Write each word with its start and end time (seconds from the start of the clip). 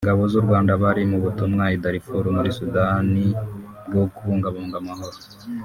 Ingabo 0.03 0.23
z’u 0.31 0.43
Rwanda 0.45 0.71
bari 0.83 1.03
mu 1.11 1.17
butumwa 1.23 1.63
i 1.75 1.77
Darfur 1.83 2.23
muri 2.35 2.49
Sudani 2.57 3.25
bwo 3.89 4.03
kubungabunga 4.15 4.75
amahoro 4.81 5.17